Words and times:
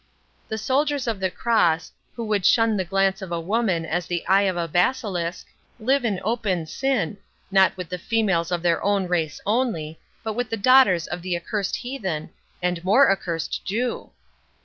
50 0.45 0.49
"The 0.49 0.57
soldiers 0.57 1.05
of 1.05 1.19
the 1.19 1.29
Cross, 1.29 1.91
who 2.15 2.33
should 2.33 2.43
shun 2.43 2.75
the 2.75 2.83
glance 2.83 3.21
of 3.21 3.31
a 3.31 3.39
woman 3.39 3.85
as 3.85 4.07
the 4.07 4.25
eye 4.27 4.49
of 4.49 4.57
a 4.57 4.67
basilisk, 4.67 5.45
live 5.79 6.03
in 6.03 6.19
open 6.23 6.65
sin, 6.65 7.19
not 7.51 7.77
with 7.77 7.87
the 7.89 7.99
females 7.99 8.51
of 8.51 8.63
their 8.63 8.83
own 8.83 9.07
race 9.07 9.39
only, 9.45 9.99
but 10.23 10.33
with 10.33 10.49
the 10.49 10.57
daughters 10.57 11.05
of 11.05 11.21
the 11.21 11.37
accursed 11.37 11.75
heathen, 11.75 12.31
and 12.63 12.83
more 12.83 13.11
accursed 13.11 13.63
Jew. 13.63 14.09